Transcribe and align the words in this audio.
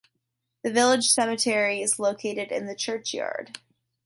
The 0.63 0.71
village 0.71 1.05
cemetery 1.11 1.79
is 1.83 1.99
located 1.99 2.51
in 2.51 2.65
the 2.65 2.73
churchyard. 2.73 3.59